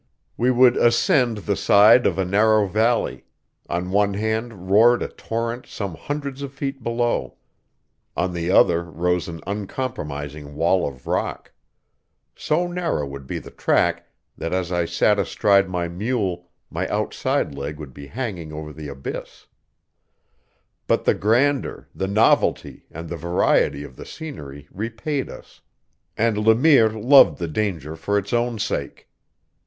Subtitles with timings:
[0.35, 3.23] We would ascend the side of a narrow valley;
[3.69, 7.35] on one hand roared a torrent some hundreds of feet below;
[8.17, 11.51] on the other rose an uncompromising wall of rock.
[12.35, 14.07] So narrow would be the track
[14.39, 18.87] that as I sat astride my mule my outside leg would be hanging over the
[18.87, 19.45] abyss.
[20.87, 25.61] But the grandeur, the novelty, and the variety of the scenery repaid us;
[26.17, 29.07] and Le Mire loved the danger for its own sake.